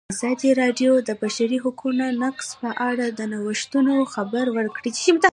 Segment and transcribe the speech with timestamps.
[0.13, 4.91] ازادي راډیو د د بشري حقونو نقض په اړه د نوښتونو خبر ورکړی.